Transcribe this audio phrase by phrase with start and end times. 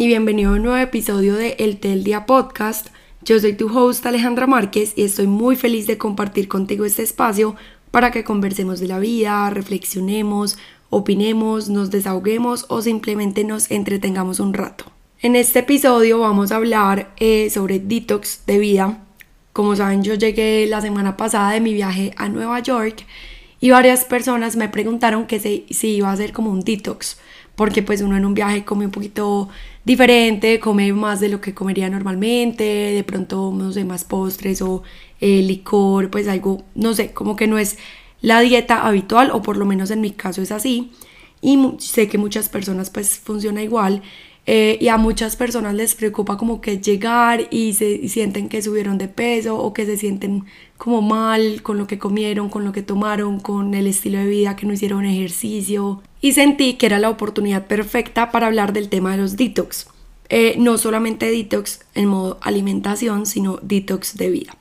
[0.00, 2.86] Y bienvenido a un nuevo episodio de El Tel Día Podcast.
[3.22, 7.54] Yo soy tu host Alejandra Márquez y estoy muy feliz de compartir contigo este espacio
[7.90, 10.56] para que conversemos de la vida, reflexionemos,
[10.88, 14.86] opinemos, nos desahoguemos o simplemente nos entretengamos un rato.
[15.20, 19.04] En este episodio vamos a hablar eh, sobre detox de vida.
[19.52, 23.04] Como saben, yo llegué la semana pasada de mi viaje a Nueva York
[23.60, 27.18] y varias personas me preguntaron que si iba a ser como un detox
[27.60, 29.50] porque pues uno en un viaje come un poquito
[29.90, 34.84] diferente, come más de lo que comería normalmente, de pronto, no sé, más postres o
[35.20, 37.76] eh, licor, pues algo, no sé, como que no es
[38.20, 40.92] la dieta habitual, o por lo menos en mi caso es así,
[41.40, 44.02] y sé que muchas personas pues funciona igual,
[44.46, 48.98] eh, y a muchas personas les preocupa como que llegar y se sienten que subieron
[48.98, 50.44] de peso o que se sienten
[50.76, 54.56] como mal con lo que comieron, con lo que tomaron, con el estilo de vida,
[54.56, 56.02] que no hicieron ejercicio.
[56.20, 59.88] Y sentí que era la oportunidad perfecta para hablar del tema de los detox.
[60.30, 64.56] Eh, no solamente detox en modo alimentación, sino detox de vida.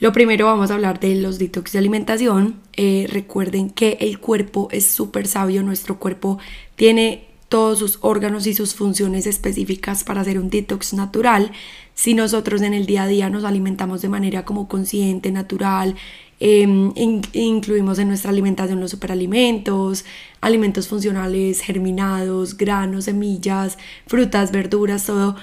[0.00, 2.56] Lo primero vamos a hablar de los detox de alimentación.
[2.74, 6.38] Eh, recuerden que el cuerpo es súper sabio, nuestro cuerpo
[6.74, 11.50] tiene todos sus órganos y sus funciones específicas para hacer un detox natural.
[11.94, 15.96] Si nosotros en el día a día nos alimentamos de manera como consciente, natural,
[16.38, 16.92] em,
[17.32, 20.04] incluimos en nuestra alimentación los superalimentos,
[20.40, 25.34] alimentos funcionales, germinados, granos, semillas, frutas, verduras, todo,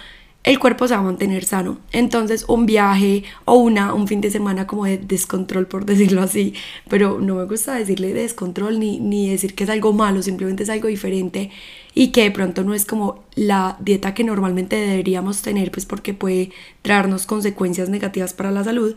[0.48, 1.78] el cuerpo se va a mantener sano.
[1.92, 6.54] Entonces un viaje o una, un fin de semana como de descontrol, por decirlo así,
[6.90, 10.70] pero no me gusta decirle descontrol ni, ni decir que es algo malo, simplemente es
[10.70, 11.52] algo diferente
[11.94, 16.14] y que de pronto no es como la dieta que normalmente deberíamos tener, pues porque
[16.14, 18.96] puede traernos consecuencias negativas para la salud.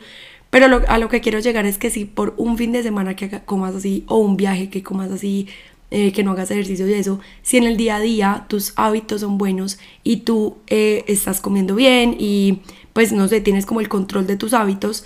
[0.51, 3.29] Pero a lo que quiero llegar es que si por un fin de semana que
[3.45, 5.49] comas así o un viaje que comas así
[5.91, 9.23] eh, que no hagas ejercicio y eso, si en el día a día tus hábitos
[9.23, 12.61] son buenos y tú eh, estás comiendo bien y
[12.93, 15.05] pues no sé, tienes como el control de tus hábitos,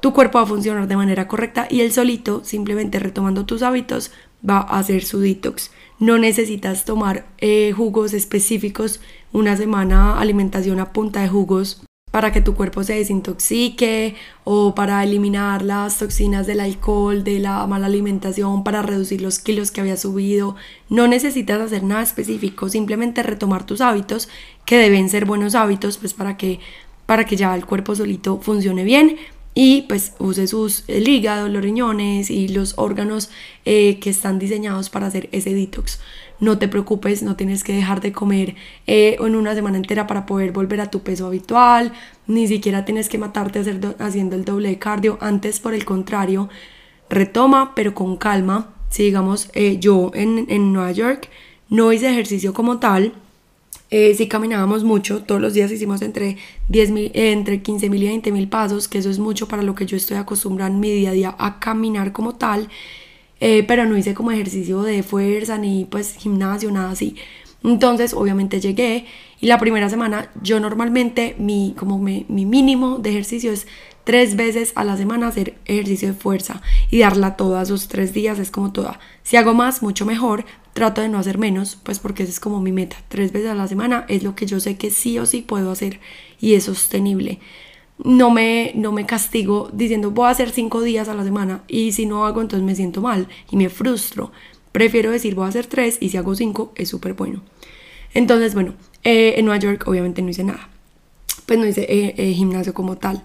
[0.00, 4.12] tu cuerpo va a funcionar de manera correcta y el solito, simplemente retomando tus hábitos,
[4.48, 5.70] va a hacer su detox.
[5.98, 9.00] No necesitas tomar eh, jugos específicos,
[9.32, 11.82] una semana alimentación a punta de jugos
[12.12, 14.14] para que tu cuerpo se desintoxique
[14.44, 19.70] o para eliminar las toxinas del alcohol, de la mala alimentación, para reducir los kilos
[19.70, 20.54] que había subido.
[20.90, 24.28] No necesitas hacer nada específico, simplemente retomar tus hábitos,
[24.66, 26.60] que deben ser buenos hábitos, pues para que,
[27.06, 29.16] para que ya el cuerpo solito funcione bien
[29.54, 33.30] y pues use sus, el hígado, los riñones y los órganos
[33.64, 35.98] eh, que están diseñados para hacer ese detox
[36.42, 38.56] no te preocupes, no tienes que dejar de comer
[38.88, 41.92] eh, en una semana entera para poder volver a tu peso habitual,
[42.26, 43.60] ni siquiera tienes que matarte
[44.00, 46.48] haciendo el doble de cardio, antes por el contrario,
[47.08, 51.28] retoma pero con calma, si digamos eh, yo en, Nueva York
[51.68, 53.12] no hice ejercicio como tal,
[53.90, 56.38] eh, sí caminábamos mucho, todos los días hicimos entre,
[56.68, 59.86] 10 entre 15 mil y 20 mil pasos, que eso es mucho para lo que
[59.86, 62.68] yo estoy acostumbrada en mi día a día a caminar como tal.
[63.44, 67.16] Eh, pero no hice como ejercicio de fuerza ni pues gimnasio, nada así.
[67.64, 69.04] Entonces, obviamente llegué
[69.40, 73.66] y la primera semana yo normalmente mi, como mi, mínimo de ejercicio es
[74.04, 78.38] tres veces a la semana hacer ejercicio de fuerza y darla todas esos tres días
[78.38, 79.00] es como toda.
[79.24, 80.44] Si hago más, mucho mejor.
[80.72, 82.96] Trato de no hacer menos, pues porque esa es como mi meta.
[83.08, 85.72] Tres veces a la semana es lo que yo sé que sí o sí puedo
[85.72, 85.98] hacer
[86.40, 87.40] y es sostenible
[88.04, 91.92] no me, no me castigo diciendo voy a hacer cinco días a la semana y
[91.92, 94.32] si no hago entonces me siento mal y me frustro.
[94.72, 97.42] Prefiero decir voy a hacer tres y si hago cinco es súper bueno.
[98.14, 98.74] Entonces, bueno,
[99.04, 100.68] eh, en Nueva York obviamente no hice nada.
[101.46, 103.24] Pues no hice eh, eh, gimnasio como tal.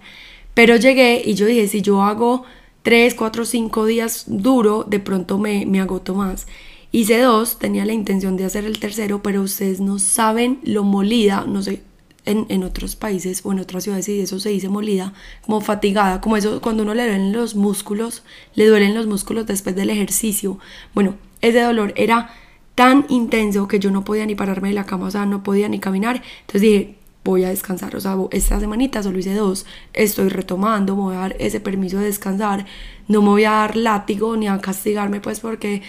[0.53, 2.43] Pero llegué y yo dije, si yo hago
[2.83, 6.47] tres, cuatro, cinco días duro, de pronto me, me agoto más.
[6.91, 11.45] Hice dos, tenía la intención de hacer el tercero, pero ustedes no saben lo molida,
[11.47, 11.81] no sé
[12.27, 15.13] en, otros países o en otras ciudades y eso se dice molida,
[15.45, 18.23] como fatigada, como eso cuando uno le duelen los músculos,
[18.55, 20.59] le duelen los músculos después del ejercicio.
[20.93, 22.31] Bueno, ese dolor era
[22.75, 25.69] tan intenso que yo no podía ni pararme de la cama, o sea, no podía
[25.69, 26.21] ni caminar.
[26.41, 31.01] Entonces dije, voy a descansar, o sea, esta semanita solo hice dos, estoy retomando, me
[31.01, 32.65] voy a dar ese permiso de descansar,
[33.07, 35.81] no me voy a dar látigo ni a castigarme pues porque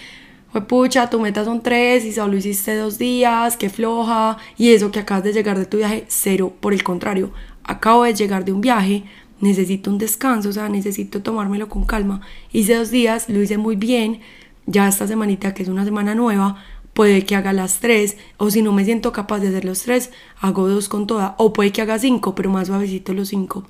[0.51, 4.91] fue pucha, tu meta son tres y solo hiciste dos días, qué floja, y eso
[4.91, 6.53] que acabas de llegar de tu viaje, cero.
[6.59, 7.31] Por el contrario,
[7.63, 9.03] acabo de llegar de un viaje,
[9.41, 12.21] necesito un descanso, o sea, necesito tomármelo con calma.
[12.51, 14.21] Hice dos días, lo hice muy bien,
[14.65, 16.63] ya esta semanita, que es una semana nueva,
[16.93, 20.11] puede que haga las tres, o si no me siento capaz de hacer los tres,
[20.41, 23.65] hago dos con toda, o puede que haga cinco, pero más suavecito los cinco,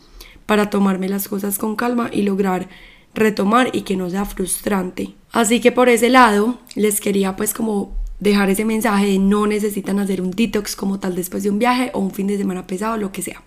[0.45, 2.69] para tomarme las cosas con calma y lograr
[3.13, 5.18] retomar y que no sea frustrante.
[5.31, 9.99] Así que por ese lado les quería pues como dejar ese mensaje de no necesitan
[9.99, 12.97] hacer un detox como tal después de un viaje o un fin de semana pesado,
[12.97, 13.43] lo que sea.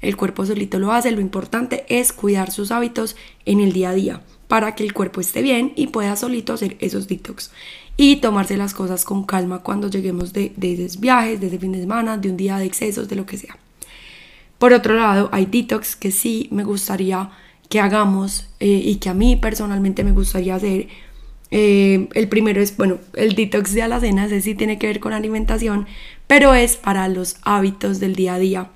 [0.00, 3.94] El cuerpo solito lo hace, lo importante es cuidar sus hábitos en el día a
[3.94, 7.52] día para que el cuerpo esté bien y pueda solito hacer esos detox
[7.96, 11.80] y tomarse las cosas con calma cuando lleguemos de, esos viajes, de ese fin de
[11.80, 13.56] semana, de un día de excesos, de lo que sea.
[14.58, 17.30] Por otro lado, hay detox que sí me gustaría
[17.68, 20.88] que hagamos eh, y que a mí personalmente me gustaría hacer.
[21.50, 25.12] Eh, el primero es, bueno, el detox de alacena, ese sí tiene que ver con
[25.12, 25.86] alimentación,
[26.26, 28.70] pero es para los hábitos del día a día.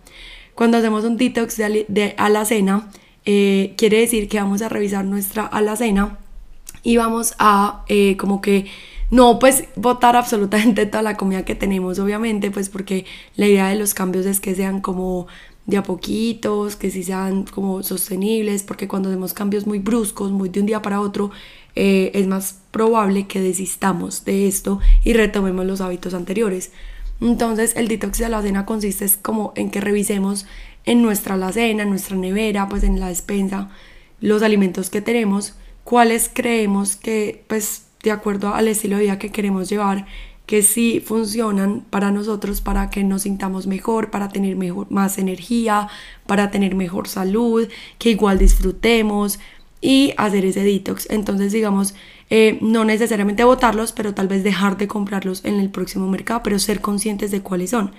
[0.54, 2.90] Cuando hacemos un detox de, de alacena,
[3.24, 6.18] eh, quiere decir que vamos a revisar nuestra alacena
[6.82, 8.66] y vamos a eh, como que
[9.10, 13.06] no pues botar absolutamente toda la comida que tenemos obviamente pues porque
[13.36, 15.26] la idea de los cambios es que sean como
[15.66, 20.50] de a poquitos, que sí sean como sostenibles, porque cuando hacemos cambios muy bruscos, muy
[20.50, 21.30] de un día para otro,
[21.76, 26.72] eh, es más probable que desistamos de esto y retomemos los hábitos anteriores.
[27.20, 30.46] Entonces el detox de la cena consiste es como en que revisemos
[30.84, 33.70] en nuestra alacena, en nuestra nevera, pues en la despensa,
[34.20, 35.54] los alimentos que tenemos,
[35.84, 40.06] cuáles creemos que, pues de acuerdo al estilo de vida que queremos llevar,
[40.46, 45.88] que sí funcionan para nosotros, para que nos sintamos mejor, para tener mejor, más energía,
[46.26, 47.66] para tener mejor salud,
[47.98, 49.38] que igual disfrutemos
[49.84, 51.06] y hacer ese detox.
[51.10, 51.94] Entonces, digamos,
[52.30, 56.58] eh, no necesariamente botarlos, pero tal vez dejar de comprarlos en el próximo mercado, pero
[56.58, 57.92] ser conscientes de cuáles son.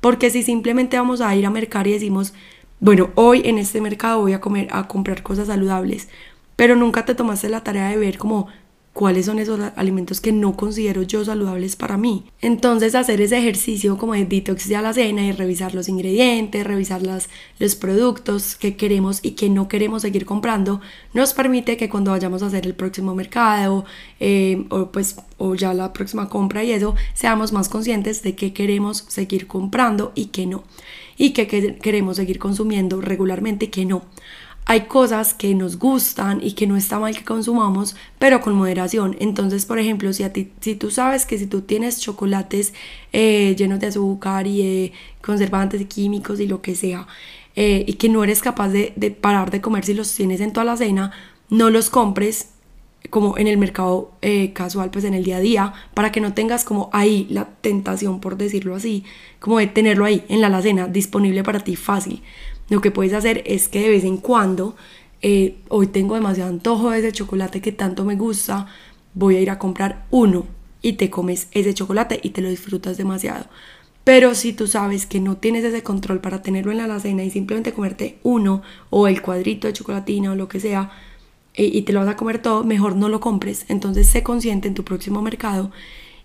[0.00, 2.32] Porque si simplemente vamos a ir a mercar y decimos,
[2.80, 6.08] bueno, hoy en este mercado voy a comer a comprar cosas saludables,
[6.56, 8.48] pero nunca te tomaste la tarea de ver como
[8.96, 12.24] cuáles son esos alimentos que no considero yo saludables para mí.
[12.40, 17.02] Entonces hacer ese ejercicio como de detox de cena y revisar los ingredientes, revisar
[17.58, 20.80] los productos que queremos y que no queremos seguir comprando,
[21.12, 23.84] nos permite que cuando vayamos a hacer el próximo mercado
[24.18, 28.54] eh, o pues o ya la próxima compra y eso, seamos más conscientes de qué
[28.54, 30.64] queremos seguir comprando y qué no.
[31.18, 34.04] Y qué queremos seguir consumiendo regularmente y qué no
[34.68, 39.16] hay cosas que nos gustan y que no está mal que consumamos, pero con moderación.
[39.20, 42.74] Entonces, por ejemplo, si, a ti, si tú sabes que si tú tienes chocolates
[43.12, 44.92] eh, llenos de azúcar y
[45.22, 47.06] conservantes y químicos y lo que sea,
[47.54, 50.64] eh, y que no eres capaz de, parar de comer si los tienes en toda
[50.64, 51.12] la cena,
[51.48, 52.48] no los compres
[53.08, 56.34] como en el mercado eh, casual, pues en el día a día, para que no
[56.34, 59.04] tengas como ahí la tentación, por decirlo así,
[59.38, 62.20] como de tenerlo ahí en la alacena, disponible para ti fácil.
[62.68, 64.76] Lo que puedes hacer es que de vez en cuando,
[65.22, 68.66] eh, hoy tengo demasiado antojo de ese chocolate que tanto me gusta,
[69.14, 70.46] voy a ir a comprar uno
[70.82, 73.46] y te comes ese chocolate y te lo disfrutas demasiado.
[74.04, 77.30] Pero si tú sabes que no tienes ese control para tenerlo en la alacena y
[77.30, 80.92] simplemente comerte uno o el cuadrito de chocolatina o lo que sea
[81.54, 83.64] eh, y te lo vas a comer todo, mejor no lo compres.
[83.68, 85.72] Entonces sé consciente en tu próximo mercado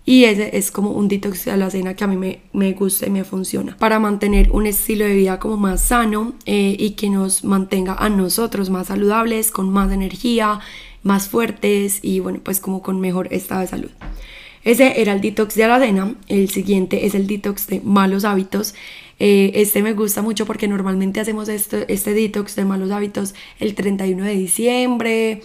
[0.04, 3.06] y ese es como un detox a la cena que a mí me, me gusta
[3.06, 7.08] y me funciona para mantener un estilo de vida como más sano eh, y que
[7.08, 10.60] nos mantenga a nosotros más saludables, con más energía,
[11.02, 13.90] más fuertes y bueno, pues como con mejor estado de salud.
[14.64, 16.14] Ese era el detox de la cena.
[16.28, 18.74] El siguiente es el detox de malos hábitos.
[19.18, 23.74] Eh, este me gusta mucho porque normalmente hacemos este, este detox de malos hábitos el
[23.74, 25.42] 31 de diciembre,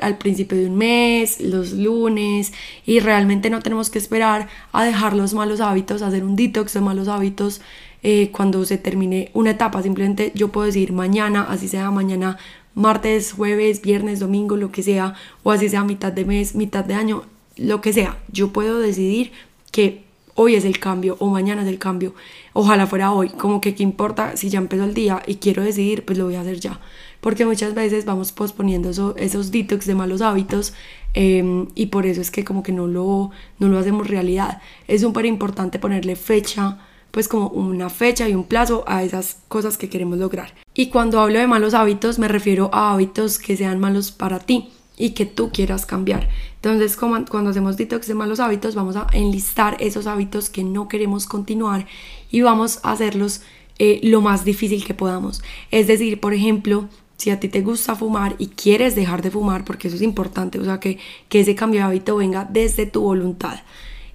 [0.00, 2.52] al principio de un mes, los lunes,
[2.84, 6.74] y realmente no tenemos que esperar a dejar los malos hábitos, a hacer un detox
[6.74, 7.60] de malos hábitos
[8.02, 9.82] eh, cuando se termine una etapa.
[9.82, 12.36] Simplemente yo puedo decir mañana, así sea mañana,
[12.74, 16.94] martes, jueves, viernes, domingo, lo que sea, o así sea mitad de mes, mitad de
[16.94, 17.22] año,
[17.56, 18.18] lo que sea.
[18.30, 19.32] Yo puedo decidir
[19.70, 22.14] que hoy es el cambio o mañana es el cambio.
[22.52, 26.04] Ojalá fuera hoy, como que qué importa si ya empezó el día y quiero decidir,
[26.04, 26.80] pues lo voy a hacer ya
[27.22, 30.74] porque muchas veces vamos posponiendo esos detox de malos hábitos
[31.14, 34.60] em, y por eso es que como que no lo, no lo hacemos realidad.
[34.88, 36.78] Es súper importante ponerle fecha,
[37.12, 40.52] pues como una fecha y un plazo a esas cosas que queremos lograr.
[40.74, 44.70] Y cuando hablo de malos hábitos me refiero a hábitos que sean malos para ti
[44.98, 46.28] y que tú quieras cambiar.
[46.56, 51.26] Entonces, cuando hacemos detox de malos hábitos, vamos a enlistar esos hábitos que no queremos
[51.26, 51.86] continuar
[52.32, 53.42] y vamos a hacerlos
[53.78, 55.42] eh, lo más difícil que podamos.
[55.70, 59.64] Es decir, por ejemplo, si a ti te gusta fumar y quieres dejar de fumar,
[59.64, 63.02] porque eso es importante, o sea, que, que ese cambio de hábito venga desde tu
[63.02, 63.60] voluntad.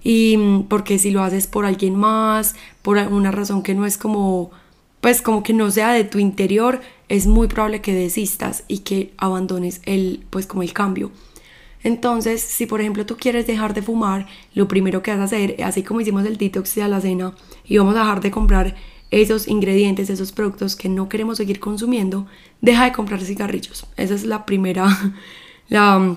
[0.02, 3.98] Y mm, porque si lo haces por alguien más, por alguna razón que no es
[3.98, 4.50] como,
[5.00, 9.12] pues como que no sea de tu interior, es muy probable que desistas y que
[9.16, 11.10] abandones el, pues como el cambio.
[11.82, 15.62] Entonces, si por ejemplo tú quieres dejar de fumar, lo primero que vas a hacer,
[15.62, 18.76] así como hicimos el detox de la cena y vamos a dejar de comprar
[19.10, 22.26] esos ingredientes, esos productos que no queremos seguir consumiendo,
[22.60, 23.86] deja de comprar cigarrillos.
[23.96, 24.86] Esa es la primera,
[25.68, 26.16] la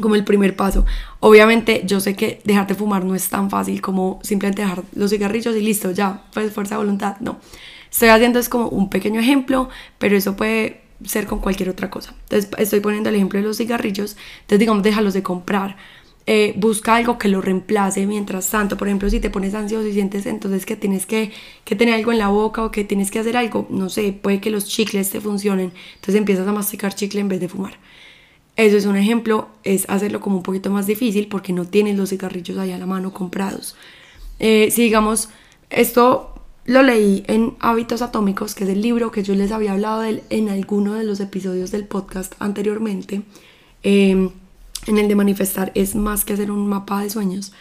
[0.00, 0.84] como el primer paso.
[1.20, 5.56] Obviamente yo sé que dejarte fumar no es tan fácil como simplemente dejar los cigarrillos
[5.56, 7.38] y listo, ya, pues fuerza de voluntad, no.
[7.90, 9.68] Estoy haciendo es como un pequeño ejemplo,
[9.98, 12.14] pero eso puede ser con cualquier otra cosa.
[12.24, 15.76] Entonces estoy poniendo el ejemplo de los cigarrillos, entonces digamos déjalos de comprar.
[16.30, 18.76] Eh, busca algo que lo reemplace mientras tanto.
[18.76, 21.32] Por ejemplo, si te pones ansioso y sientes entonces que tienes que,
[21.64, 24.38] que, tener algo en la boca o que tienes que hacer algo, no sé, puede
[24.38, 25.72] que los chicles te funcionen.
[25.94, 27.78] Entonces empiezas a masticar chicle en vez de fumar.
[28.56, 32.10] Eso es un ejemplo, es hacerlo como un poquito más difícil porque no tienes los
[32.10, 33.74] cigarrillos ahí a la mano comprados.
[34.38, 35.30] Eh, si digamos,
[35.70, 36.34] esto
[36.66, 40.22] lo leí en Hábitos Atómicos, que es el libro que yo les había hablado de
[40.28, 43.22] en alguno de los episodios del podcast anteriormente.
[43.82, 44.30] Em,
[44.86, 47.52] en el de manifestar es más que hacer un mapa de sueños.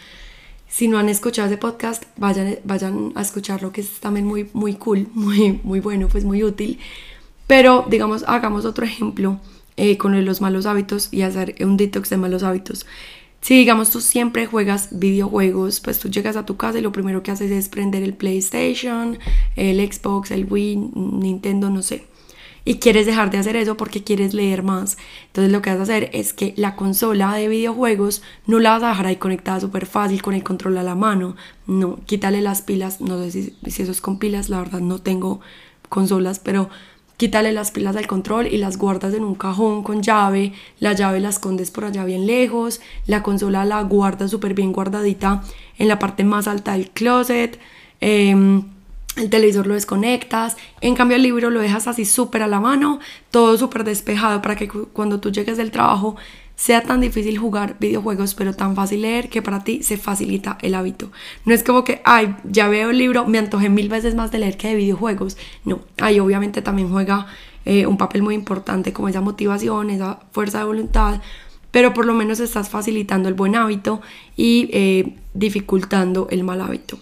[0.70, 4.76] Si no han escuchado ese podcast, vayan, vayan a escucharlo, que es también muy, muy
[4.76, 6.80] cool, muy, muy bueno, pues muy útil.
[7.48, 9.40] Pero, digamos, hagamos otro ejemplo
[9.78, 12.86] eh, con los malos hábitos y hacer un detox de malos hábitos.
[13.42, 17.24] Si digamos tú siempre juegas videojuegos, pues tú llegas a tu casa y lo primero
[17.24, 19.20] que haces es prender el PlayStation,
[19.56, 22.06] el Xbox, el Wii, Nintendo, no sé.
[22.68, 24.98] Y quieres dejar de hacer eso porque quieres leer más.
[25.28, 28.84] Entonces lo que vas a hacer es que la consola de videojuegos no la vas
[28.84, 31.38] a dejar ahí conectada súper fácil con el control a la mano.
[31.66, 33.00] No, quítale las pilas.
[33.00, 35.40] No sé si, eso es con pilas, la verdad no tengo
[35.88, 36.70] consolas, pero
[37.16, 41.22] quítale las pilas al control y las guardas en un cajón con llave, la llave
[41.22, 45.42] la escondes por allá bien lejos, la consola la guardas súper bien guardadita
[45.78, 47.62] en la parte más alta del closet,
[48.02, 48.64] em,
[49.18, 53.00] el televisor lo desconectas, en cambio el libro lo dejas así súper a la mano,
[53.32, 56.16] todo súper despejado para que cuando tú llegues del trabajo
[56.56, 60.74] sea tan difícil jugar videojuegos, pero tan fácil leer que para ti se facilita el
[60.74, 61.12] hábito.
[61.46, 64.40] No es como que, ay, ya veo el libro, me antojé mil veces más de
[64.40, 65.38] leer que de videojuegos.
[65.66, 67.28] No, ahí obviamente también juega
[67.66, 71.22] eh, un papel muy importante como esa motivación, esa fuerza de voluntad,
[71.70, 74.02] pero por lo menos estás facilitando el buen hábito
[74.36, 76.98] y eh, dificultando el mal hábito.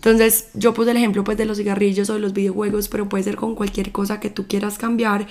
[0.00, 3.22] Entonces yo puse el ejemplo pues de los cigarrillos o de los videojuegos, pero puede
[3.22, 5.26] ser con cualquier cosa que tú quieras cambiar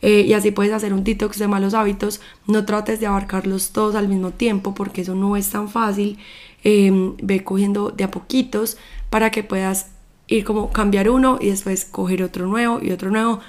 [0.00, 2.22] eh, y así puedes hacer un detox de malos hábitos.
[2.46, 6.18] No trates de abarcarlos todos al mismo tiempo porque eso no es tan fácil.
[6.62, 8.78] Em, ve cogiendo de a poquitos
[9.10, 9.88] para que puedas
[10.26, 13.40] ir como cambiar uno y después coger otro nuevo y otro nuevo.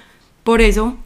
[0.44, 0.96] Por eso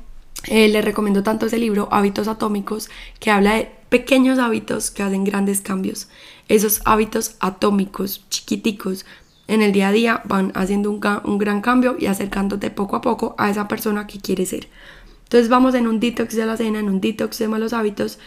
[0.49, 5.25] eh, les recomiendo tanto ese libro, Hábitos Atómicos, que habla de pequeños hábitos que hacen
[5.25, 6.09] grandes cambios.
[6.49, 9.05] Esos hábitos atómicos, chiquiticos,
[9.51, 11.01] en el día a día van haciendo un,
[11.39, 14.69] gran cambio y acercándote poco a poco a esa persona que quieres ser.
[15.25, 18.21] Entonces vamos en un detox de la cena, en un detox de malos hábitos.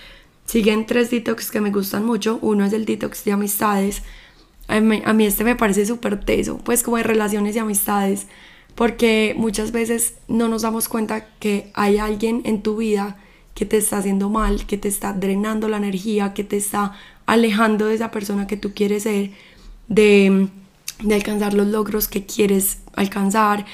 [0.45, 2.39] Siguen tres detox que me gustan mucho.
[2.41, 4.03] Uno es el detox de amistades.
[4.67, 8.27] A mí, este me parece súper teso, pues como de relaciones y amistades,
[8.75, 13.17] porque muchas veces no nos damos cuenta que hay alguien en tu vida
[13.53, 16.93] que te está haciendo mal, que te está drenando la energía, que te está
[17.25, 19.31] alejando de esa persona que tú quieres ser,
[19.87, 20.49] de,
[21.03, 23.65] de alcanzar los logros que quieres alcanzar.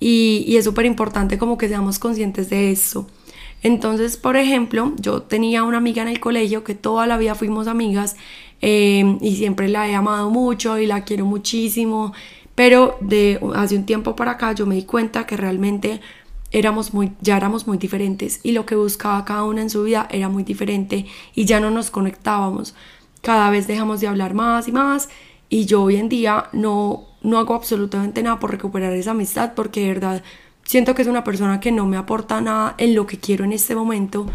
[0.00, 3.08] Y, es súper importante como que seamos conscientes de eso.
[3.62, 7.66] Entonces, por ejemplo, yo tenía una amiga en el colegio que toda la vida fuimos
[7.66, 8.16] amigas
[8.60, 12.12] eh, y siempre la he amado mucho y la quiero muchísimo,
[12.54, 16.00] pero de hace un tiempo para acá yo me di cuenta que realmente
[16.50, 20.28] éramos ya éramos muy diferentes y lo que buscaba cada una en su vida era
[20.28, 22.74] muy diferente y ya no nos conectábamos.
[23.22, 25.08] Cada vez dejamos de hablar más y más
[25.48, 29.80] y yo hoy en día no no hago absolutamente nada por recuperar esa amistad porque
[29.80, 30.22] de verdad
[30.64, 33.52] siento que es una persona que no me aporta nada en lo que quiero en
[33.52, 34.26] este momento.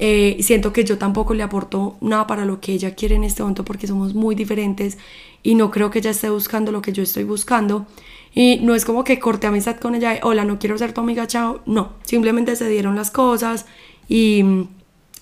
[0.00, 3.42] Eh, siento que yo tampoco le aporto nada para lo que ella quiere en este
[3.42, 4.96] momento porque somos muy diferentes
[5.42, 7.86] y no creo que ella esté buscando lo que yo estoy buscando.
[8.34, 11.26] Y no es como que corte amistad con ella, hola, no quiero ser tu amiga,
[11.26, 11.60] chao.
[11.66, 13.66] No, simplemente se dieron las cosas
[14.08, 14.44] y,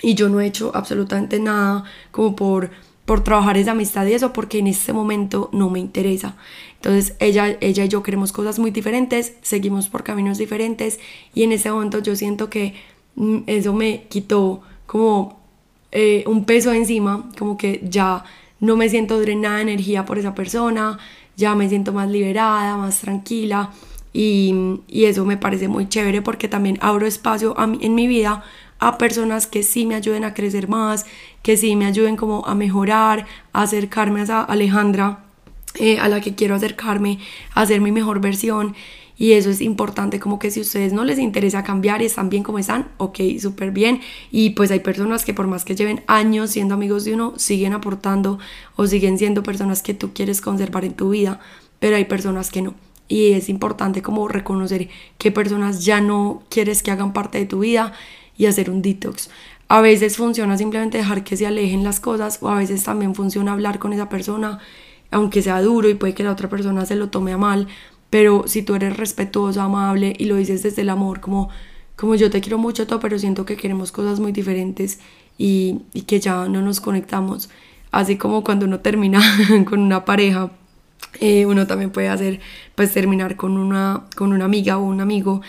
[0.02, 2.70] y yo no he hecho absolutamente nada como por
[3.06, 6.36] por trabajar esa amistad y eso porque en este momento no me interesa.
[6.74, 10.98] Entonces ella, ella y yo queremos cosas muy diferentes, seguimos por caminos diferentes
[11.32, 12.74] y en ese momento yo siento que
[13.14, 15.40] mm, eso me quitó como
[15.92, 18.24] eh, un peso encima, como que ya
[18.58, 20.98] no me siento drenada de energía por esa persona,
[21.36, 23.70] ya me siento más liberada, más tranquila
[24.12, 28.42] y, y eso me parece muy chévere porque también abro espacio en mi vida
[28.78, 31.06] a personas que sí me ayuden a crecer más,
[31.42, 35.24] que sí me ayuden como a mejorar, a acercarme a esa Alejandra
[35.78, 37.18] eh, a la que quiero acercarme,
[37.54, 38.74] a ser mi mejor versión.
[39.18, 42.28] Y eso es importante, como que si a ustedes no les interesa cambiar y están
[42.28, 44.00] bien como están, ok, súper bien.
[44.30, 47.72] Y pues hay personas que por más que lleven años siendo amigos de uno, siguen
[47.72, 48.38] aportando
[48.76, 51.40] o siguen siendo personas que tú quieres conservar en tu vida,
[51.78, 52.74] pero hay personas que no.
[53.08, 57.60] Y es importante como reconocer qué personas ya no quieres que hagan parte de tu
[57.60, 57.92] vida
[58.36, 59.30] y hacer un detox.
[59.68, 63.52] A veces funciona simplemente dejar que se alejen las cosas o a veces también funciona
[63.52, 64.58] hablar con esa persona,
[65.10, 67.66] aunque sea duro y puede que la otra persona se lo tome a mal,
[68.10, 71.48] pero si tú eres respetuoso, amable y lo dices desde el amor, como,
[71.96, 75.00] como yo te quiero mucho, todo, pero siento que queremos cosas muy diferentes
[75.36, 77.50] y, y que ya no nos conectamos.
[77.90, 79.20] Así como cuando uno termina
[79.68, 80.50] con una pareja,
[81.20, 82.40] eh, uno también puede hacer,
[82.74, 85.40] pues terminar con una, con una amiga o un amigo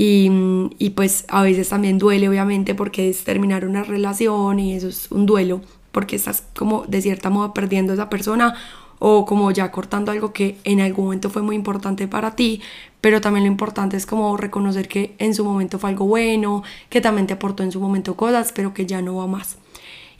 [0.00, 0.30] y,
[0.78, 5.10] y, pues a veces también duele obviamente porque es terminar una relación y eso es
[5.10, 8.54] un duelo porque estás como de cierta modo perdiendo a esa persona
[9.00, 12.60] o como ya cortando algo que en algún momento fue muy importante para ti,
[13.00, 17.00] pero también lo importante es como reconocer que en su momento fue algo bueno, que
[17.00, 19.56] también te aportó en su momento cosas, pero que ya no va más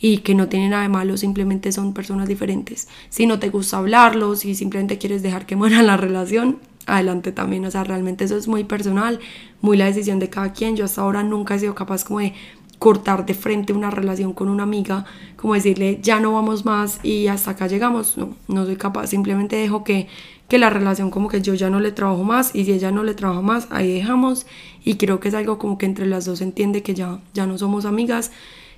[0.00, 2.88] y que no tiene nada de malo, simplemente son personas diferentes.
[3.10, 6.58] Si no te gusta hablarlo, si simplemente quieres dejar que muera la relación,
[6.88, 9.20] adelante también, o sea, realmente eso es muy personal,
[9.60, 10.76] muy la decisión de cada quien.
[10.76, 12.34] Yo hasta ahora nunca he sido capaz como de
[12.78, 15.04] cortar de frente una relación con una amiga,
[15.36, 19.56] como decirle ya no vamos más y hasta acá llegamos, no, no soy capaz, simplemente
[19.56, 20.06] dejo que,
[20.48, 23.02] que la relación como que yo ya no le trabajo más y si ella no
[23.02, 24.46] le trabaja más, ahí dejamos
[24.84, 27.58] y creo que es algo como que entre las dos entiende que ya, ya no
[27.58, 28.30] somos amigas,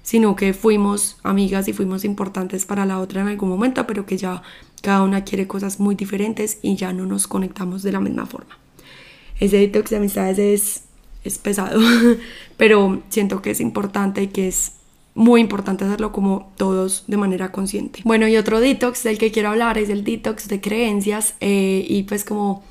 [0.03, 4.17] sino que fuimos amigas y fuimos importantes para la otra en algún momento, pero que
[4.17, 4.43] ya
[4.83, 8.59] cada una quiere cosas muy diferentes y ya no nos conectamos de la misma forma.
[9.39, 10.83] Ese detox de amistades es,
[11.25, 11.81] es pesado,
[12.57, 14.73] pero siento que es importante y que es
[15.15, 18.01] muy importante hacerlo como todos de manera consciente.
[18.05, 22.05] Bueno, y otro detox del que quiero hablar es el detox de creencias eh, y
[22.05, 22.63] pues como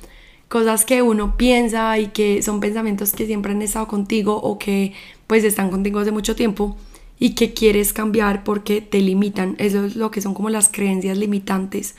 [0.48, 4.94] cosas que uno piensa y que son pensamientos que siempre han estado contigo o que
[5.26, 6.76] pues están contigo hace mucho tiempo
[7.20, 9.54] y que quieres cambiar porque te limitan.
[9.58, 11.94] Eso es lo que son como las creencias limitantes.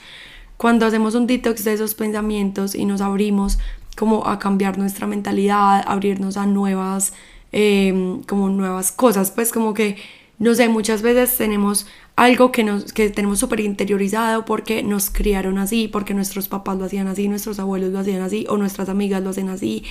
[0.58, 3.58] Cuando hacemos un detox de esos pensamientos y nos abrimos
[3.96, 7.12] como a cambiar nuestra mentalidad, abrirnos a nuevas,
[7.52, 9.96] em, como nuevas cosas, pues como que,
[10.38, 15.58] no sé, muchas veces tenemos algo que, nos, que tenemos súper interiorizado porque nos criaron
[15.58, 19.22] así, porque nuestros papás lo hacían así, nuestros abuelos lo hacían así, o nuestras amigas
[19.22, 19.84] lo hacen así,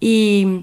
[0.00, 0.62] y,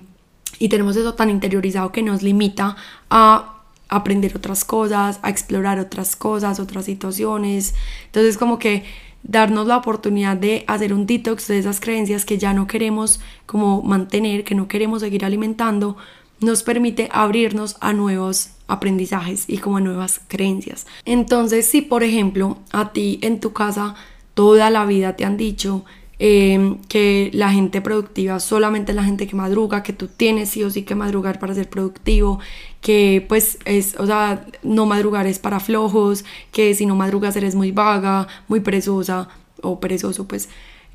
[0.59, 2.75] y tenemos eso tan interiorizado que nos limita
[3.09, 3.54] a
[3.95, 7.75] aprender otras cosas, a explorar otras cosas, otras situaciones.
[8.05, 8.84] Entonces como que
[9.23, 13.81] darnos la oportunidad de hacer un detox de esas creencias que ya no queremos como
[13.81, 15.97] mantener, que no queremos seguir alimentando,
[16.39, 20.86] nos permite abrirnos a nuevos aprendizajes y como a nuevas creencias.
[21.05, 23.95] Entonces, si por ejemplo a ti en tu casa
[24.34, 25.86] toda la vida te han dicho
[26.17, 30.69] Em, que la gente productiva solamente la gente que madruga, que tú tienes sí o
[30.69, 32.39] sí que madrugar para ser productivo,
[32.80, 36.23] que pues es, o sea, no madrugar es para flojos,
[36.54, 39.28] que si no madrugas eres muy vaga, muy perezosa
[39.62, 40.47] o perezoso pues.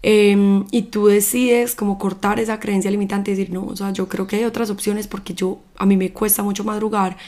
[0.03, 4.09] Em, y tú decides como cortar esa creencia limitante y decir, no, o sea, yo
[4.09, 7.19] creo que hay otras opciones porque yo, a mí me cuesta mucho madrugar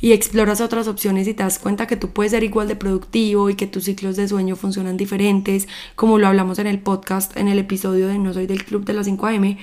[0.00, 3.50] y exploras otras opciones y te das cuenta que tú puedes ser igual de productivo
[3.50, 7.48] y que tus ciclos de sueño funcionan diferentes, como lo hablamos en el podcast, en
[7.48, 9.56] el episodio de No soy del club de las 5 am,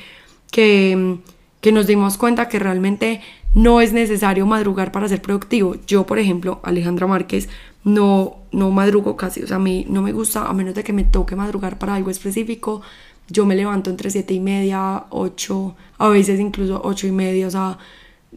[0.52, 1.18] que,
[1.62, 3.22] que nos dimos cuenta que realmente
[3.56, 5.76] no es necesario madrugar para ser productivo.
[5.88, 7.50] Yo, por ejemplo, Alejandra Márquez,
[7.84, 10.94] no, no madrugo casi, o sea, a mí no me gusta, a menos de que
[10.94, 12.82] me toque madrugar para algo específico,
[13.28, 17.52] yo me levanto entre 7 y media, 8, a veces incluso 8 y media, o
[17.52, 17.78] sea,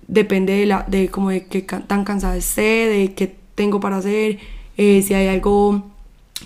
[0.07, 4.39] depende de, la, de como de qué tan cansada esté, de qué tengo para hacer,
[4.77, 5.91] eh, si hay algo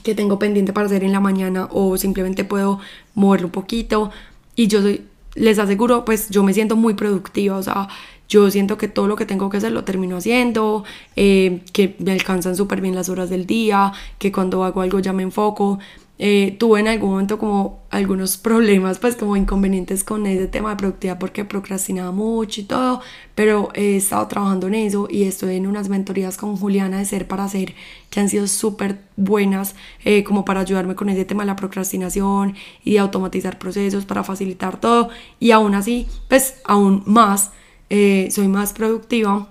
[0.02, 2.80] que tengo pendiente para hacer en la mañana o simplemente puedo
[3.14, 4.10] moverlo un poquito.
[4.54, 7.88] Y yo soy, les aseguro, pues yo me siento muy productiva, o sea,
[8.28, 10.84] yo siento que todo lo que tengo que hacer lo termino haciendo,
[11.14, 15.12] eh, que me alcanzan súper bien las horas del día, que cuando hago algo ya
[15.12, 15.78] me enfoco.
[16.18, 20.76] Eh, tuve en algún momento como algunos problemas, pues como inconvenientes con ese tema de
[20.76, 23.02] productividad porque procrastinaba mucho y todo,
[23.34, 27.28] pero he estado trabajando en eso y estoy en unas mentorías con Juliana de Ser
[27.28, 27.74] para Hacer
[28.08, 29.74] que han sido súper buenas
[30.06, 34.24] eh, como para ayudarme con ese tema de la procrastinación y de automatizar procesos para
[34.24, 37.50] facilitar todo y aún así, pues aún más,
[37.90, 39.48] eh, soy más productiva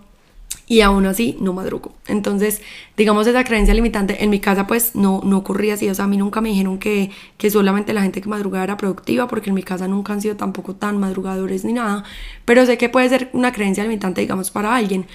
[0.68, 1.94] y aún así no madrugo.
[2.08, 2.62] Entonces,
[2.98, 6.08] digamos, esa creencia limitante en mi casa pues no, no ocurría así, o sea, a
[6.08, 9.56] mí nunca me dijeron que, que solamente la gente que madrugaba era productiva, porque en
[9.56, 12.04] mi casa nunca han sido tampoco tan madrugadores ni nada,
[12.46, 15.06] pero sé que puede ser una creencia limitante, digamos, para alguien.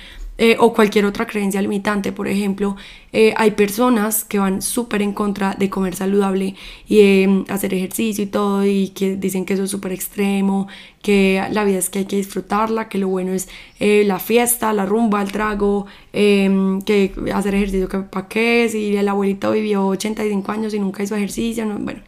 [0.42, 2.12] Eh, o cualquier otra creencia limitante.
[2.12, 2.74] Por ejemplo,
[3.12, 6.54] eh, hay personas que van súper en contra de comer saludable
[6.88, 10.66] y mm, hacer ejercicio y todo y que dicen que eso es súper extremo,
[11.02, 13.50] que la vida es que hay que disfrutarla, que lo bueno es
[13.80, 18.96] eh, la fiesta, la rumba, el trago, em, que hacer ejercicio, que para qué, si
[18.96, 22.00] el abuelito vivió 85 años y nunca hizo ejercicio, no, bueno.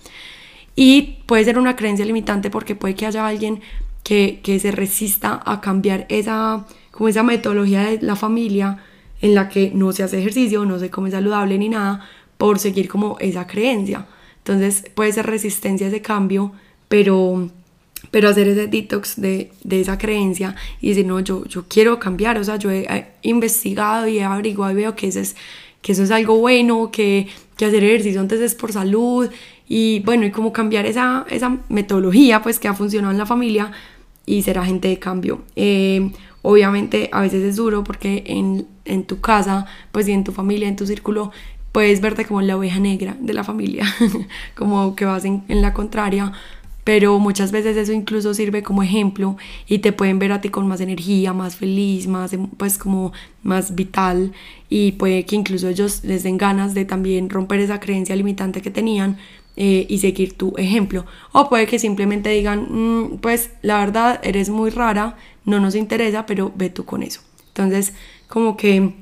[0.74, 3.60] Y puede ser una creencia limitante porque puede que haya alguien
[4.04, 8.78] que, que se resista a cambiar esa como esa metodología de la familia
[9.20, 12.88] en la que no se hace ejercicio, no se come saludable ni nada por seguir
[12.88, 14.06] como esa creencia.
[14.38, 16.52] Entonces puede ser resistencia a ese cambio,
[16.88, 17.48] pero,
[18.10, 22.38] pero hacer ese detox de, de esa creencia y decir, no, yo, yo quiero cambiar,
[22.38, 25.36] o sea, yo he, investigado y he averiguado y veo que eso es,
[25.80, 29.30] que eso es algo bueno, que, que hacer ejercicio antes es por salud
[29.68, 33.70] y bueno, y como cambiar esa, esa metodología pues que ha funcionado en la familia
[34.26, 35.42] y ser agente de cambio.
[35.54, 36.10] Eh,
[36.42, 40.68] obviamente a veces es duro porque en, en tu casa, pues y en tu familia,
[40.68, 41.32] en tu círculo,
[41.72, 43.86] puedes verte como la oveja negra de la familia,
[44.54, 46.32] como que vas en, la contraria,
[46.84, 50.68] pero muchas veces eso incluso sirve como ejemplo y te pueden ver a ti con
[50.68, 54.32] más energía, más feliz, más em, pues como más vital
[54.68, 58.70] y puede que incluso ellos les den ganas de también romper esa creencia limitante que
[58.70, 59.16] tenían
[59.56, 61.04] eh, y seguir tu ejemplo.
[61.32, 66.26] O puede que simplemente digan, mm, pues la verdad eres muy rara, no nos interesa,
[66.26, 67.20] pero ve tú con eso.
[67.48, 67.92] Entonces,
[68.28, 68.94] como que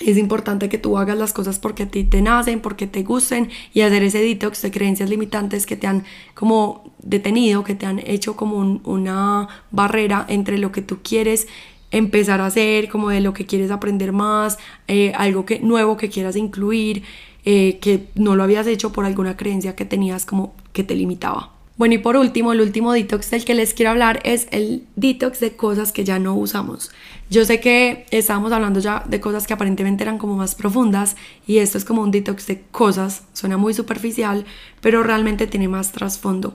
[0.00, 3.50] es importante que tú hagas las cosas porque a ti te nacen, porque te gusten
[3.72, 8.00] y hacer ese detox de creencias limitantes que te han como detenido, que te han
[8.00, 11.46] hecho como una barrera entre lo que tú quieres
[11.90, 16.08] empezar a hacer, como de lo que quieres aprender más, eh, algo que, nuevo que
[16.08, 17.04] quieras incluir,
[17.44, 21.52] eh, que no lo habías hecho por alguna creencia que tenías como que te limitaba.
[21.78, 25.40] Bueno, y por último, el último detox del que les quiero hablar es el detox
[25.40, 26.90] de cosas que ya no usamos.
[27.30, 31.58] Yo sé que estábamos hablando ya de cosas que aparentemente eran como más profundas y
[31.58, 34.44] esto es como un detox de cosas, suena muy superficial,
[34.82, 36.54] pero realmente tiene más trasfondo.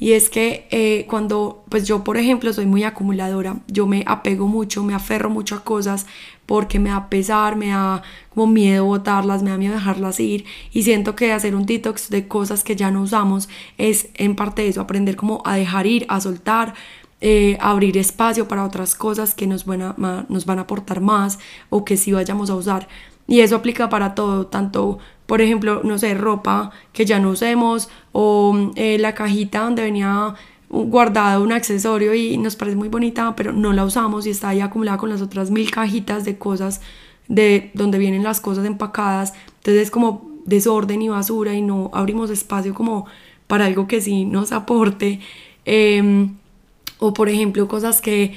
[0.00, 4.48] Y es que eh, cuando, pues yo por ejemplo soy muy acumuladora, yo me apego
[4.48, 6.06] mucho, me aferro mucho a cosas
[6.46, 10.84] porque me da pesar, me da como miedo botarlas, me da miedo dejarlas ir y
[10.84, 14.80] siento que hacer un detox de cosas que ya no usamos es en parte eso,
[14.80, 16.74] aprender como a dejar ir, a soltar,
[17.20, 21.38] eh, abrir espacio para otras cosas que nos van, a, nos van a aportar más
[21.70, 22.88] o que sí vayamos a usar.
[23.28, 27.88] Y eso aplica para todo, tanto por ejemplo, no sé, ropa que ya no usemos
[28.12, 30.34] o eh, la cajita donde venía
[30.68, 34.60] guardado un accesorio y nos parece muy bonita, pero no la usamos y está ahí
[34.60, 36.80] acumulada con las otras mil cajitas de cosas
[37.28, 39.34] de donde vienen las cosas empacadas.
[39.58, 43.06] Entonces es como desorden y basura y no abrimos espacio como
[43.46, 45.20] para algo que sí nos aporte.
[45.64, 46.34] Em,
[46.98, 48.34] o por ejemplo, cosas que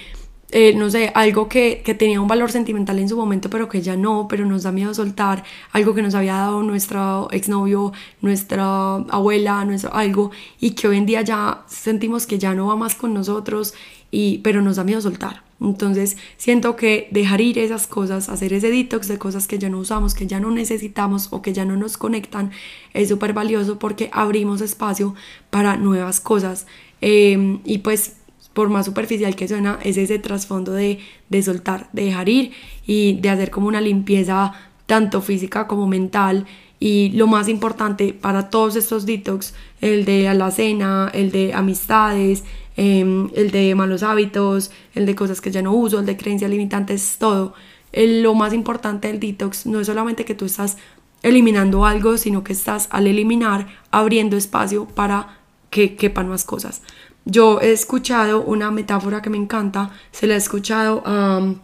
[0.52, 3.82] eh, no sé, algo que, que, tenía un valor sentimental en su momento, pero que
[3.82, 8.96] ya no, pero nos da miedo soltar, algo que nos había dado nuestro exnovio, nuestra
[8.96, 12.96] abuela, nuestro, algo, y que hoy en día ya sentimos que ya no va más
[12.96, 13.76] con nosotros,
[14.12, 15.44] y, pero nos da miedo soltar.
[15.62, 19.78] Entonces siento que dejar ir esas cosas, hacer ese detox de cosas que ya no
[19.78, 22.52] usamos, que ya no necesitamos o que ya no nos conectan,
[22.94, 25.16] es súper valioso porque abrimos espacio
[25.50, 26.66] para nuevas cosas.
[27.02, 28.16] Eh, y pues
[28.54, 32.52] por más superficial que suena, es ese trasfondo de, de soltar, de dejar ir
[32.86, 34.54] y de hacer como una limpieza
[34.86, 36.46] tanto física como mental.
[36.80, 42.44] Y lo más importante para todos estos detox, el de la cena, el de amistades,
[42.78, 46.50] em, el de malos hábitos, el de cosas que ya no uso, el de creencias
[46.50, 47.54] limitantes, todo.
[47.92, 50.78] lo más importante del detox no es solamente que tú estás
[51.24, 56.82] eliminando algo, sino que estás al eliminar abriendo espacio para que quepan más cosas.
[57.26, 61.60] Yo he escuchado una metáfora que me encanta, se la he escuchado a um,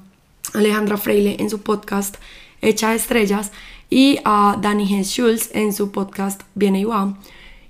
[0.54, 2.18] Alejandra Freile en su podcast
[2.62, 3.52] Hecha de Estrellas
[3.90, 7.18] y a Danny Hens Schultz en su podcast Viene y va.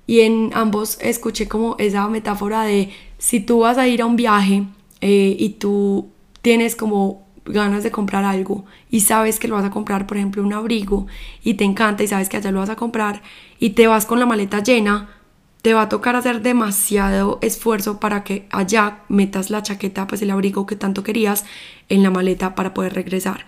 [0.08, 4.15] Y en ambos escuché como esa metáfora de si tú vas a ir a un
[4.15, 4.63] viaje
[5.02, 6.10] eh, y tú
[6.41, 10.43] tienes como ganas de comprar algo y sabes que lo vas a comprar, por ejemplo,
[10.43, 11.08] un abrigo
[11.43, 13.21] y te encanta y sabes que allá lo vas a comprar
[13.60, 15.10] y te vas con la maleta llena,
[15.65, 20.30] te va a tocar hacer demasiado esfuerzo para que allá metas la chaqueta, pues el
[20.30, 21.43] abrigo que tanto querías
[21.89, 23.47] en la maleta para poder regresar.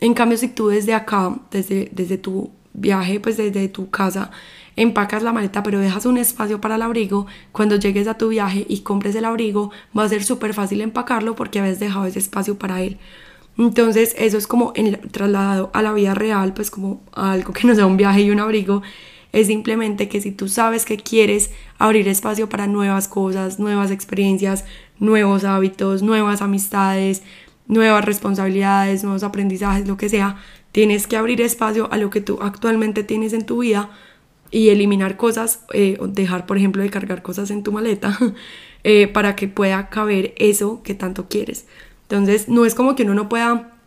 [0.00, 4.30] En cambio, si tú desde acá, desde, desde tu viaje, pues desde tu casa,
[4.76, 8.64] empacas la maleta pero dejas un espacio para el abrigo, cuando llegues a tu viaje
[8.66, 12.58] y compres el abrigo, va a ser súper fácil empacarlo porque habías dejado ese espacio
[12.58, 12.96] para él.
[13.58, 17.74] Entonces eso es como en, trasladado a la vida real, pues como algo que no
[17.74, 18.80] sea un viaje y un abrigo,
[19.32, 24.64] es simplemente que si tú sabes que quieres abrir espacio para nuevas cosas, nuevas experiencias,
[24.98, 27.22] nuevos hábitos, nuevas amistades,
[27.66, 30.36] nuevas responsabilidades, nuevos aprendizajes, lo que sea,
[30.72, 33.90] tienes que abrir espacio a lo que tú actualmente tienes en tu vida
[34.50, 38.18] y eliminar cosas, eh, dejar por ejemplo de cargar cosas en tu maleta
[38.84, 41.66] eh, para que pueda caber eso que tanto quieres.
[42.02, 43.77] Entonces no es como que uno no pueda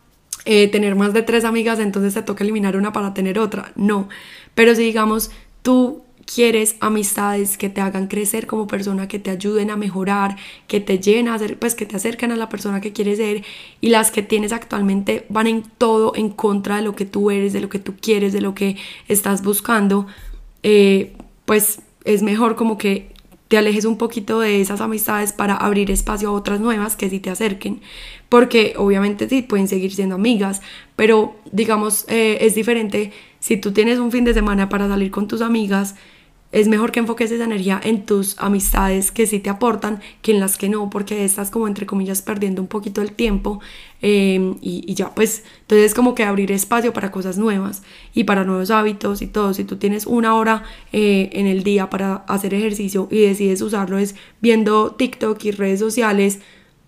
[0.44, 3.72] eh, tener más de tres amigas, entonces te toca eliminar una para tener otra.
[3.76, 4.08] No,
[4.54, 5.30] pero si digamos
[5.62, 10.80] tú quieres amistades que te hagan crecer como persona, que te ayuden a mejorar, que
[10.80, 13.44] te llenen, pues que te acerquen a la persona que quieres ser
[13.80, 17.52] y las que tienes actualmente van en todo en contra de lo que tú eres,
[17.52, 18.76] de lo que tú quieres, de lo que
[19.08, 20.06] estás buscando,
[20.62, 23.11] eh, pues es mejor como que
[23.52, 27.20] te alejes un poquito de esas amistades para abrir espacio a otras nuevas que sí
[27.20, 27.82] te acerquen.
[28.30, 30.62] Porque obviamente sí, pueden seguir siendo amigas,
[30.96, 35.28] pero digamos, eh, es diferente si tú tienes un fin de semana para salir con
[35.28, 35.96] tus amigas
[36.52, 40.40] es mejor que enfoques esa energía en tus amistades que sí te aportan que en
[40.40, 43.60] las que no, porque estás como entre comillas perdiendo un poquito el tiempo
[44.02, 47.82] em, y, ya pues entonces como que abrir espacio para cosas nuevas
[48.14, 49.54] y para nuevos hábitos y todo.
[49.54, 53.96] Si tú tienes una hora eh, en el día para hacer ejercicio y decides usarlo
[53.98, 56.40] es viendo TikTok y redes sociales,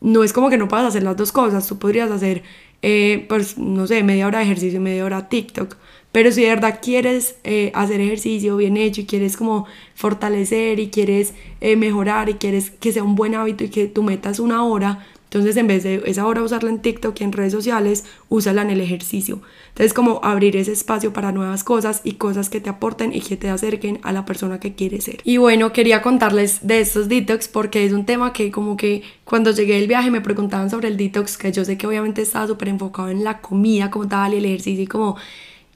[0.02, 2.42] no es como que no puedas hacer las dos cosas, tú podrías hacer
[2.82, 5.74] eh, pues no sé, media hora de ejercicio y media hora TikTok
[6.14, 10.86] pero si de verdad quieres eh, hacer ejercicio bien hecho y quieres como fortalecer y
[10.86, 14.38] quieres eh, mejorar y quieres que sea un buen hábito y que tu meta es
[14.38, 18.04] una hora, entonces en vez de esa hora usarla en TikTok y en redes sociales,
[18.28, 19.40] úsala en el ejercicio.
[19.70, 23.36] Entonces como abrir ese espacio para nuevas cosas y cosas que te aporten y que
[23.36, 25.20] te acerquen a la persona que quieres ser.
[25.24, 29.50] Y bueno, quería contarles de estos detox porque es un tema que como que cuando
[29.50, 32.68] llegué del viaje me preguntaban sobre el detox, que yo sé que obviamente estaba súper
[32.68, 35.16] enfocado en la comida como tal y el ejercicio y como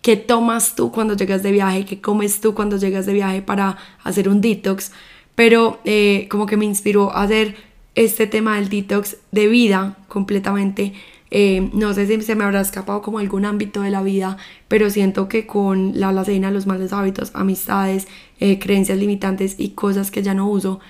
[0.09, 3.77] qué tomas tú cuando llegas de viaje, qué comes tú cuando llegas de viaje para
[4.03, 4.91] hacer un detox,
[5.35, 7.57] pero eh, como que me inspiró a hacer
[7.95, 10.95] este tema del detox de vida completamente.
[11.31, 14.89] Eh, no sé si se me habrá escapado como algún ámbito de la vida, pero
[14.89, 18.09] siento que con la alacena, los malos hábitos, amistades,
[18.41, 20.81] eh, creencias limitantes y cosas que ya no uso,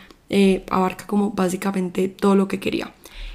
[0.71, 2.93] abarca como básicamente todo lo que quería.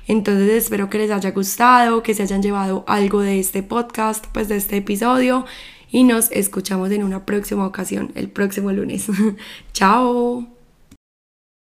[0.07, 4.47] Entonces espero que les haya gustado, que se hayan llevado algo de este podcast, pues
[4.47, 5.45] de este episodio
[5.93, 9.07] y nos escuchamos en una próxima ocasión, el próximo lunes.
[9.73, 10.52] Chao.